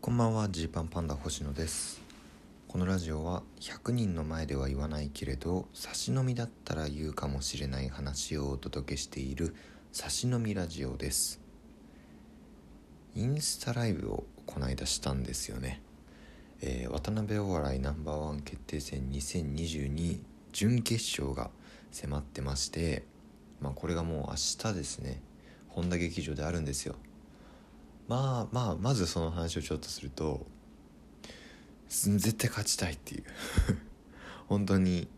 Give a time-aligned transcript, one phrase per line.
[0.00, 2.00] こんばんはジーパンパンダ星野です。
[2.68, 9.56] このラジオは100人の前では言わないけれど差し飲みだったら言うかもしれない話をお届けしている
[9.90, 11.40] 差し飲みラジオです。
[13.16, 15.82] インスタライブをこないだしたんですよね、
[16.60, 20.20] えー、渡辺お笑いナンバーワン決定戦2022
[20.52, 21.50] 準決勝が
[21.90, 23.04] 迫ってまして
[23.60, 25.20] まあこれがもう明日ですね。
[25.66, 26.94] 本田劇場であるんですよ。
[28.08, 30.46] まあまあまずその話をちょっとすると
[31.88, 33.24] 絶対勝ちたいっていう。
[34.48, 35.08] 本当に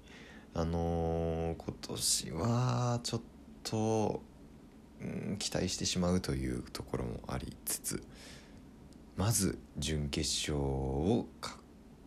[0.55, 3.21] あのー、今年はちょっ
[3.63, 4.23] と、
[5.01, 8.03] うん、期待してしまうというところもありつつ
[9.17, 11.29] まず準決勝を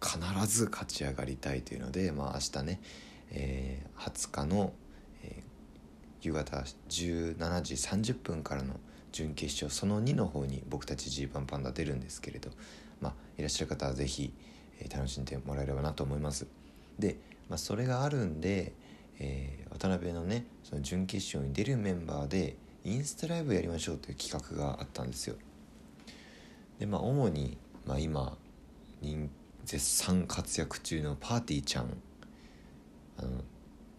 [0.02, 2.82] 必ず勝ち上がりたいというのでまあ明日ね、
[3.30, 4.74] えー、20日の、
[5.24, 6.58] えー、夕方
[6.90, 8.78] 17時30分からの
[9.14, 12.50] 「準決勝その2の方に僕たちジーパンパンダ出るんですけれど、
[13.00, 14.34] まあ、いらっしゃる方は是非、
[14.82, 16.48] えー、楽しんでもらえればなと思います。
[17.00, 18.74] で、まあ、それがあるんで、
[19.20, 25.36] えー、渡辺のねその準決勝に出るメンバーでインスタライブやりましょうという企画があったんですよ。
[26.80, 28.36] でまあ主に、まあ、今
[29.64, 31.98] 絶賛活躍中のパーティーちゃん
[33.18, 33.30] あの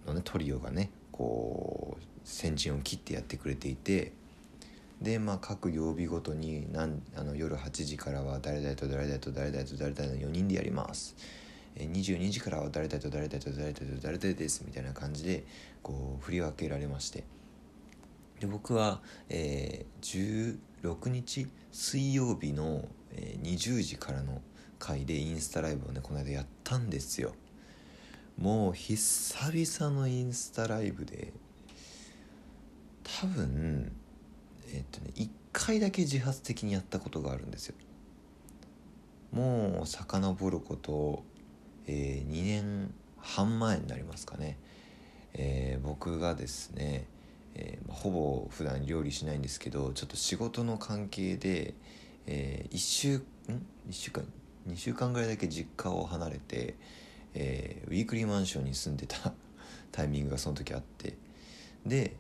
[0.07, 4.13] のねトリオがねこう先陣を切ってやってくれていて
[5.05, 11.15] で、まあ、各曜日ごとになんあの夜8時からは誰々と誰々と誰々と誰々の4人でやります。
[11.77, 15.45] 22時からは誰々と誰々と誰々と誰々ですみたいな感じで
[15.83, 17.25] こう振り分けられまして
[18.41, 24.41] で僕は、えー、16日水曜日の、えー、20時からの
[24.79, 27.35] 回でインスタライブをねこの間やったんですよ
[28.39, 31.33] もう久々のインスタライブで
[33.21, 33.93] 多分
[34.75, 37.77] えっとね1回だけ自発的にやったことがあるんですよ。
[39.33, 41.25] もう遡ること、
[41.87, 44.59] えー、2年半前になりますかね、
[45.33, 47.07] えー、僕がですね、
[47.55, 51.75] えー、ほぼ普段料理しないんですけどちょっと仕事の関係で、
[52.27, 53.23] えー、1週ん
[53.89, 54.25] ？1週間
[54.69, 56.77] ？2週間ぐらいだけ実家を離れて、
[57.35, 59.33] えー、ウィークリーマンションに住んでた
[59.91, 61.17] タイミングがその時あって。
[61.85, 62.17] で、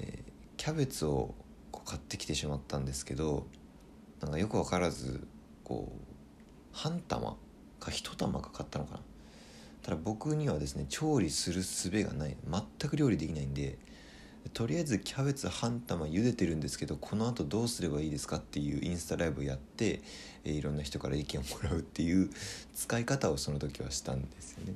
[0.00, 1.34] えー、キャベツを
[1.88, 3.46] 買ってきてしまったんですけど
[4.20, 5.26] なんかよく分からず
[5.64, 7.36] こう半玉
[7.80, 9.00] か1玉か買ったのかな。
[9.82, 12.36] ただ僕にはですね調理する術がない。
[12.46, 13.78] 全く料理できないんで
[14.52, 20.02] とりあえずキャベツ半玉茹でてるんですけどこのあとどうすればいいですかっていうインスタライブをやって、
[20.44, 22.30] えー、いろんな人から意見をもらうっていう
[22.74, 24.74] 使い方をその時はしたんですよね。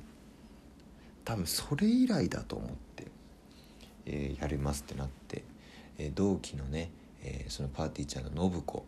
[1.25, 3.07] 多分それ以来だと思って、
[4.05, 5.43] えー、やりますってなって、
[5.97, 6.91] えー、同期のね
[7.23, 8.85] えー、そのパーティーちゃんの信子。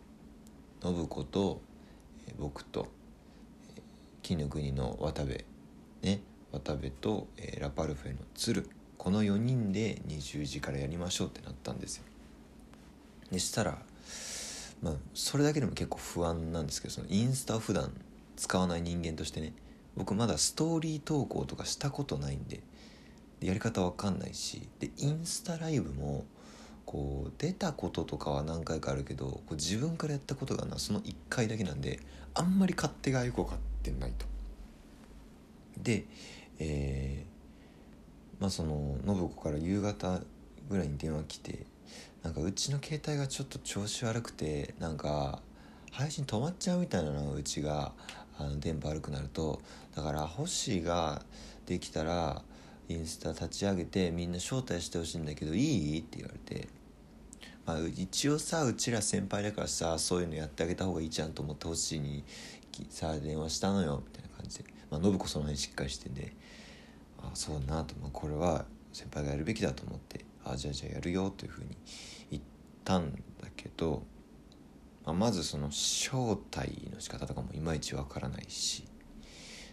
[0.82, 1.60] 信子と、
[2.28, 2.88] えー、僕と、
[3.76, 3.82] えー、
[4.22, 5.44] 金の国の渡部
[6.02, 6.20] ね。
[6.52, 8.68] 渡部と、えー、ラパルフェの鶴。
[8.98, 12.04] この4人で20時からやりましょうってなったんですよ。
[13.30, 13.78] でしたら
[14.82, 17.92] まあそれだけでも結構不安なんですけどそのインスタを普段
[18.36, 19.52] 使わない人間としてね。
[19.96, 22.62] 僕まだストーリー投稿とかしたことないんで。
[23.40, 24.68] でやり方わかんないし。
[24.80, 26.24] でインスタライブも
[26.86, 31.98] こう出たこととかは何回かあるけどこう自分からやったことがなその1回だけなんで
[32.32, 34.24] あんまり勝手がよく分かってないと。
[35.82, 36.06] で、
[36.58, 40.20] えー、まあその信子から夕方
[40.70, 41.66] ぐらいに電話来て
[42.22, 45.40] なんかうちの携帯がちょっと調子悪くてなんか
[45.90, 47.92] 配信止まっちゃうみたいなのうちが
[48.38, 49.60] あの電波悪くなると
[49.94, 51.22] だから星が
[51.66, 52.42] できたら
[52.88, 56.00] インスタ立ち上げてみんな招待してほしいんだけどいい？
[56.00, 56.68] って言われて
[57.66, 62.22] まあ、一応さうちら先輩だからさそういうのやってあげた方がいいじゃんと思ってほしいに
[62.90, 66.32] さ電話したのよみたいな感じで、まあ、信子その辺しっかりしてんで
[67.18, 71.76] あそうなと、まあ、これは先輩がやるべきだと思ってあじゃあじゃあやるよというふうに
[72.30, 72.42] 言っ
[72.84, 73.18] たんだ
[73.56, 74.04] けど、
[75.04, 78.84] まあ、まずその招待の仕方とかもいまいちわからないし。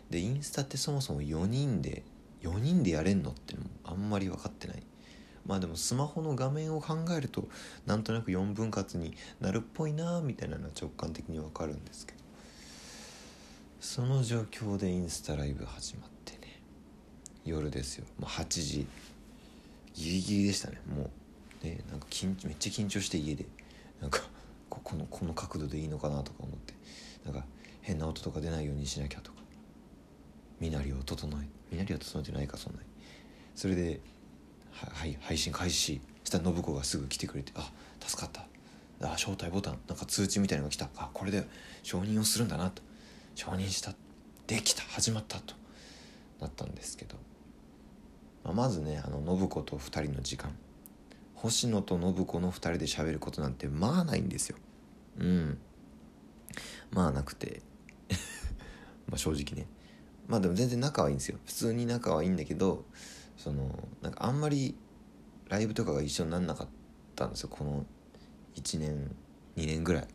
[0.10, 2.04] でインスタってそもそも4人で
[2.44, 4.84] 4人でやれんのってあんまり分かってない。
[5.46, 7.50] まあでもスマホの画面を考えると
[7.86, 12.20] なんとなく4分割になるっぽいなみたいなのは直感的にわかるんですけど。
[13.82, 16.62] その状況でインスタライブ始まってね。
[17.44, 18.06] 夜ですよ。
[18.18, 18.88] もう8時。
[19.94, 20.80] ギリギリでしたね。
[20.88, 21.10] も
[21.62, 21.66] う。
[21.66, 23.46] ねなんか緊めっちゃ緊張して家で。
[24.00, 24.22] なんか
[24.70, 26.74] ここのこの角度でいいのかなとか思って。
[27.26, 27.46] なんか
[27.82, 29.33] 変な音とか出ないようにしなきゃとか。
[30.64, 32.86] 身なりを整え身なりは整えてないかそんなに。
[33.54, 34.00] それで
[34.72, 37.70] はい配信開始したら信子がすぐ来てくれてあ
[38.00, 38.46] 助かった。
[39.06, 40.88] あ招待ボタンなんか通知みたいなのが来た。
[40.96, 41.46] あこれで
[41.84, 42.82] 承認をするんだなと。
[43.36, 43.94] 承認した。
[44.48, 44.84] できた。
[44.84, 45.40] 始まった。
[45.40, 45.54] と。
[46.40, 47.16] なったんですけど、
[48.44, 50.56] まあ、まずねあの信子と2人の時間。
[51.36, 54.58] 星野と信子の2人で喋ることなんてまあないんですよ。
[55.20, 55.58] うん。
[56.92, 57.62] まあなくて。
[59.10, 59.68] まあ正直ね。
[60.28, 61.38] まあでも全然仲はいいんですよ。
[61.46, 62.86] 普通に仲はいいんだけど
[63.38, 64.76] そのなんかあんまり
[65.50, 66.68] ライブとかが一緒になんなかっ
[67.16, 67.50] たんですよ。
[67.50, 67.86] この
[68.56, 69.16] 1年
[69.58, 70.08] 2年ぐらい。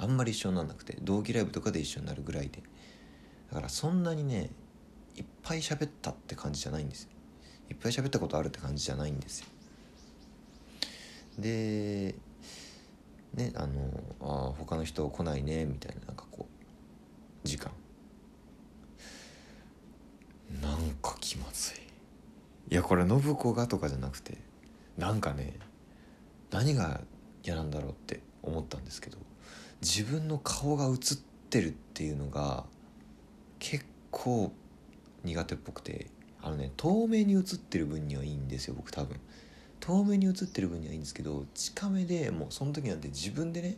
[0.00, 2.62] あんまり一緒になんなくて同期ライブとかで一緒になるぐらいで。
[3.50, 4.50] だからそんなにね
[5.16, 7.10] いっぱい喋ったって感じじゃないんですよ。
[7.70, 9.46] いっぱい喋ったことあるって感じじゃないんですよ。
[11.38, 12.14] で
[13.34, 13.90] ねあの
[14.20, 16.48] あ他の人来ないねみたいななんかこ
[17.44, 17.70] う時間
[20.60, 21.76] なんか気まずい。
[22.72, 24.38] いやこれ信子がとかじゃなくて
[24.96, 25.58] なんかね
[26.50, 27.02] 何が
[27.44, 29.18] 嫌なんだろうって思ったんですけど
[29.82, 30.96] 自分の顔が映っ
[31.50, 32.64] てるっていうのが
[33.58, 34.52] 結構
[35.22, 36.06] 苦手っぽくて
[36.42, 39.20] あのね透明に映ってる分にはいいんですよ僕多分。
[39.80, 43.76] 透明に映ってる分にはいいんですけど近めでもうその時なんて自分でね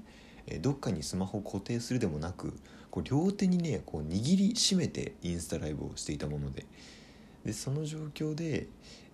[0.60, 2.54] どっかにスマホを固定するでもなく
[2.92, 6.64] こう両手にねこう握りしめてインスタライブをしていたもので
[7.44, 8.66] でその状況で、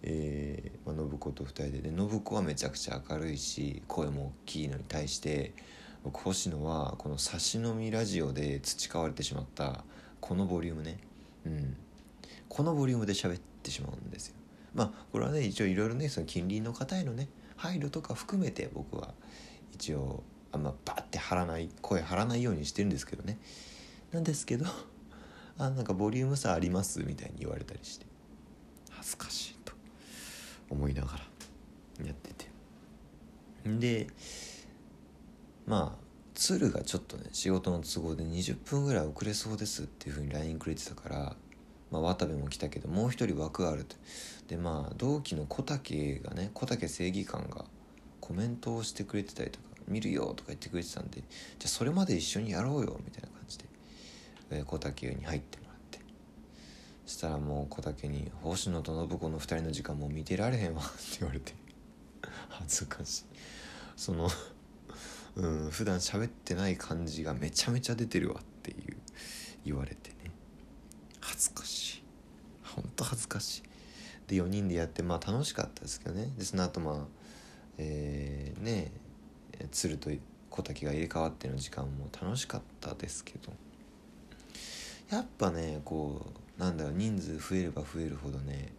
[0.02, 5.54] えーまあ、信子と2人でで信子はめちゃくちゃ明るいし声も大きいのに対して
[6.02, 9.84] 僕星野はこの差し飲みラジオで培われてしまった
[10.20, 10.98] このボリュームね、
[11.44, 11.76] うん、
[12.48, 14.34] このボリュームで喋ってしまうんですよ。
[14.74, 19.14] まあこれはね一応いろいろねその近隣の方へのね配慮とか含めて僕は
[19.74, 23.38] 一応あんまバッて張らない声張らないようにしてるんですけどね。
[24.12, 24.66] なんですけど
[25.58, 28.06] あなんかボリューム差ありますみたいに言われたりして。
[29.06, 29.72] ずかしいと
[30.70, 31.12] 思いなが
[31.98, 32.46] らやってて。
[33.64, 34.06] で
[35.66, 41.36] まあ鶴がちょっとね仕事の都合で20分ぐらい遅れそうですっていうふうに LINE くれてたから
[41.90, 43.96] まあ、渡部も来たけどもう一人枠があると。
[44.48, 47.64] でまあ同期の小竹がね小竹正義感が
[48.20, 51.26] コメントをしてくれてたりとか見るよとか言ってくれてたんでじゃ
[51.64, 53.64] あそれまで一緒にやろうよみたいな感じで、
[54.50, 55.58] え、小竹に入って。
[57.06, 61.54] したらもう小竹に「星野と信子の2人の時間も見てられへんわ」って言われて。
[62.48, 63.24] 恥ずかしい。
[63.96, 64.28] その
[65.36, 68.96] うん普段喋ってない感じがめちゃめちゃ出てるわっていう
[69.64, 70.30] 言われてね。
[71.20, 72.02] 恥ずかしい。
[72.64, 73.62] ほんと恥ずかしい。
[74.26, 76.32] で4人でやってまあ楽しかったですけどね。
[76.36, 77.06] でその後まあ
[77.78, 78.90] えー、ね
[79.70, 80.10] 鶴と
[80.50, 83.52] 小滝が入れ替わっての時間も楽しかったですけど。
[85.10, 88.72] やっぱねこうなんだろう人数増えれば増えるほどね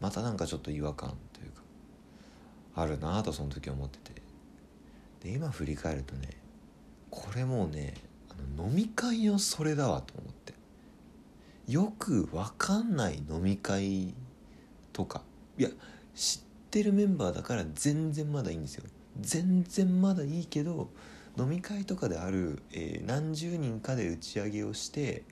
[0.00, 1.62] またなんかちょっと違和感というか
[2.74, 4.20] あるなとその時思ってて。
[5.20, 6.30] で今振り返るとね
[7.10, 7.94] これもうね
[8.30, 10.54] あの飲み会のそれだわと思って。
[11.68, 14.12] よくわかんない飲み会
[14.92, 15.22] とか
[15.56, 15.68] いや
[16.16, 18.84] 知ってるメンバーだから全然まだいいんですよ。
[19.20, 20.88] 全然まだいいけど
[21.38, 25.22] 飲み会とかである、えー、何十人かで打ち上げをして、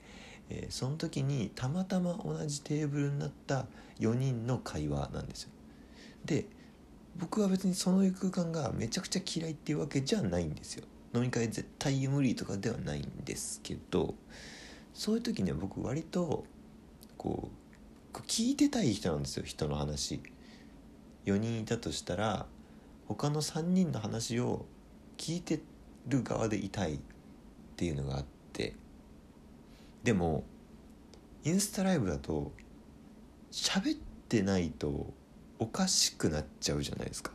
[0.49, 3.65] えー、その時にたまたま同じテーブルになった
[3.99, 5.49] 4人の会話なんですよ。
[6.25, 6.45] で
[7.17, 10.85] 僕は別にその空間がめちゃくちゃ嫌いっていうわけじゃないんですよ。
[11.13, 14.13] 飲み会絶対無理とかではないんですけど
[14.93, 16.45] そういう時に僕割と
[17.17, 17.49] こ
[18.13, 20.21] う聞いてたい人なんですよ人の話。
[21.25, 22.47] 4人いたとしたら
[23.07, 24.65] 他の3人の話を
[25.17, 25.61] 聞いて
[26.07, 26.99] る側でいたいっ
[27.75, 28.75] ていうのがあって。
[30.03, 30.43] でも
[31.43, 32.51] インスタライブだと
[33.51, 35.13] 喋ってないと
[35.57, 37.31] おかしくなっちゃうじゃないですか。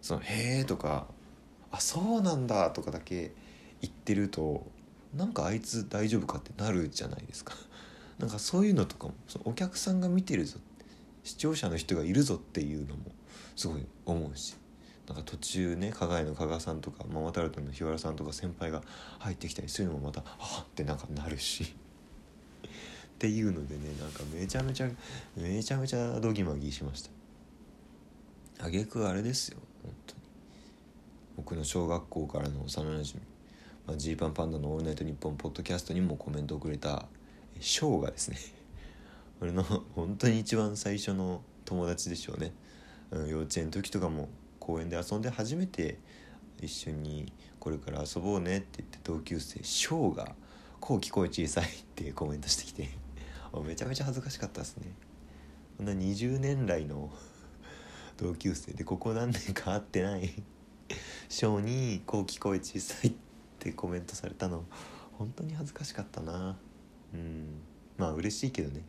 [0.00, 1.08] その「へえ」とか
[1.72, 3.32] 「あそうなんだ」とかだけ
[3.80, 4.66] 言ってると
[5.14, 7.54] なんかあいつ大丈夫かってなるじゃないですか
[8.18, 10.58] なんかそういうのとかもそのお客さんが見てるぞ
[11.22, 13.04] 視聴者の人がいるぞっていうのも
[13.56, 14.56] すごい思うし
[15.06, 18.82] なんか途中ね加賀屋の加賀さんとかママタルトの日原さんとか先輩が
[19.20, 21.74] 入ってきたりするのもまたあってなんかなるし
[23.14, 24.90] っていうのでねなんかめちゃめちゃ
[25.36, 27.10] めちゃめちゃドギマギしました。
[28.64, 30.20] あげくあれですよ本当に。
[31.36, 33.20] 僕の小学校からの幼なじみ
[33.86, 37.06] まあ、パンパンダの「オールナイトニッポン」ポッドキャストにもコメントをくれた
[37.60, 38.38] ショーがですね。
[39.40, 42.52] 俺の本当に一番最初の友達でしょうね、
[43.10, 44.28] うん、幼稚園の時とかも
[44.58, 45.98] 公園で遊んで初めて
[46.62, 50.34] 一緒にこれから遊ぼうねって言って同級生ショーが
[50.80, 53.03] 「こう聞こえ小さい」ってコメントしてきて。
[53.62, 54.92] めちゃめちゃ恥ずかしかったですね。
[55.76, 57.12] こんな20年来の
[58.16, 58.72] 同級生。
[58.72, 60.30] でここ何年か会ってない
[61.28, 63.14] ショーに「後期声小さい」っ
[63.58, 64.64] てコメントされたの。
[65.12, 66.58] 本当に恥ずかしかったな。
[67.12, 67.60] うん。
[67.96, 68.84] まあ嬉しいけどね。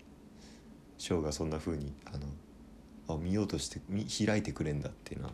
[0.97, 2.27] ショーがそんな風にあの
[3.15, 5.33] あ見ようとして見開いてくれんだっていうのは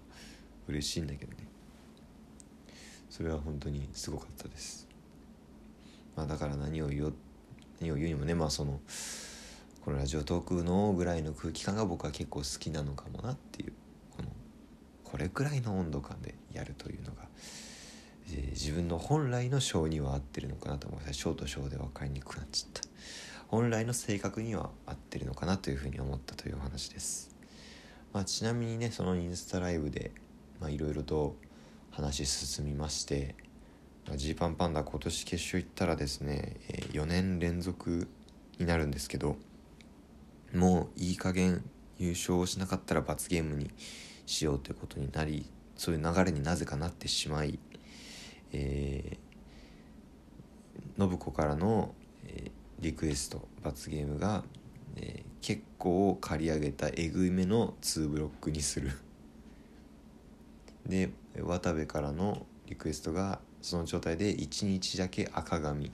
[0.68, 1.48] 嬉しいんだけどね。
[3.10, 4.88] それは本当にすごかったです。
[6.16, 7.14] まあだから何を言う
[7.82, 8.80] 何を言うにもねまあその
[9.84, 13.74] このラジオトークのぐらいの空気感が僕は結構好きなのかもなっていう
[14.16, 14.30] この
[15.04, 17.24] これくらいの温度感でやるというのが、
[18.30, 21.14] えー、自分の本来の性には合ってるのかなと思います。
[21.16, 22.92] 小と小で分かりにくくなっちゃった。
[23.52, 27.36] 本来の性格には合ってるのかなというふうに思ったというお話です、
[28.14, 30.12] まあ、ちなみにねそのインスタライブで
[30.70, 31.36] いろいろと
[31.90, 33.36] 話進みまして
[34.15, 38.08] ジーパンパンダ今年決勝行ったらですねえ4年連続
[38.60, 39.38] になるんですけど
[40.53, 41.63] もういい加減
[41.98, 43.72] 優勝しなかったら罰ゲームに
[44.25, 47.60] しようということになりそういう流れになぜかなってしまい、
[48.51, 54.43] えー、信子からの、えー、リクエスト罰ゲームが、
[54.98, 58.91] えー、結構刈り上げたえぐいめの2ブロックにする。
[60.86, 65.91] で渡部からのリクエストがその状態で1日だけ赤髪。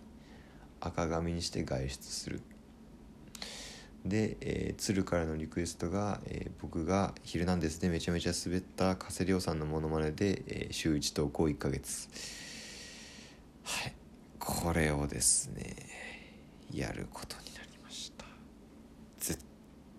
[0.80, 2.42] 赤髪にして外出する。
[4.06, 12.08] で、えー、鶴からのリクエストが、えー、僕が「ヒルナンデス」でめちゃめちゃ滑った加瀬亮さんのモノマネで、えー、週1投稿1ヶ月
[13.64, 13.94] はい。
[14.40, 15.76] これをですね
[16.74, 18.26] やることになりました。
[19.20, 19.44] 絶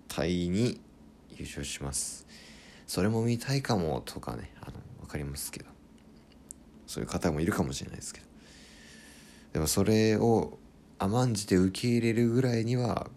[0.09, 0.81] 対に
[1.31, 2.27] 優勝します。
[2.87, 5.78] それも見たいかもとかねあの分かりますけど。
[6.89, 8.27] そういう方もいるかもしれないですけど。
[9.53, 10.59] でもそれを
[10.99, 13.09] 甘んじて受け入れるぐらいには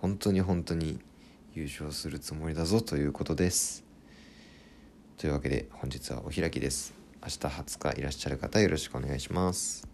[0.00, 1.00] 本当に本当に
[1.54, 3.84] 優勝するつもりだぞということです。
[5.16, 6.92] というわけで本日はお開きです。
[7.22, 9.88] 明日20日いらっしゃる方よろしくお願いします。